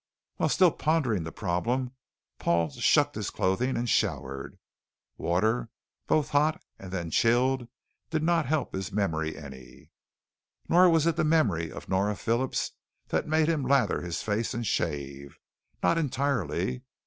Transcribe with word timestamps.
While 0.37 0.49
still 0.49 0.71
pondering 0.71 1.25
the 1.25 1.31
problem, 1.31 1.91
Paul 2.39 2.71
shucked 2.71 3.13
his 3.13 3.29
clothing 3.29 3.77
and 3.77 3.87
showered. 3.87 4.57
Water, 5.15 5.69
both 6.07 6.29
hot 6.31 6.59
and 6.79 6.91
then 6.91 7.11
chilled, 7.11 7.67
did 8.09 8.23
not 8.23 8.47
help 8.47 8.73
his 8.73 8.91
memory 8.91 9.37
any. 9.37 9.91
Nor 10.67 10.89
was 10.89 11.05
it 11.05 11.17
the 11.17 11.23
memory 11.23 11.71
of 11.71 11.87
Nora 11.87 12.15
Phillips 12.15 12.71
that 13.09 13.27
made 13.27 13.47
him 13.47 13.61
lather 13.61 14.01
his 14.01 14.23
face 14.23 14.55
and 14.55 14.65
shave. 14.65 15.37
Not 15.83 15.99
entirely. 15.99 16.81